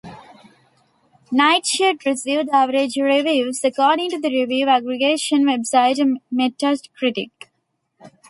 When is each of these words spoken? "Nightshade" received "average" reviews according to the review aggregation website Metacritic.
"Nightshade" 1.31 2.07
received 2.07 2.49
"average" 2.51 2.97
reviews 2.97 3.63
according 3.63 4.09
to 4.09 4.19
the 4.19 4.29
review 4.35 4.67
aggregation 4.67 5.43
website 5.43 5.99
Metacritic. 6.33 7.29